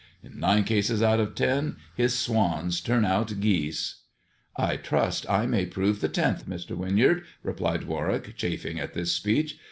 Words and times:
In 0.23 0.39
nine 0.39 0.63
cases 0.63 1.03
out 1.03 1.19
of 1.19 1.35
ten 1.35 1.75
his 1.95 2.17
swans 2.17 2.81
turn 2.81 3.05
out 3.05 3.39
geese."" 3.39 4.01
I 4.57 4.75
trust 4.75 5.29
I 5.29 5.45
may 5.45 5.67
prove 5.67 6.01
the 6.01 6.09
tenth, 6.09 6.49
Mr. 6.49 6.75
Winyard," 6.75 7.21
replied 7.43 7.83
Warwick, 7.83 8.35
chafing 8.35 8.79
at 8.79 8.95
this 8.95 9.11
speech. 9.11 9.59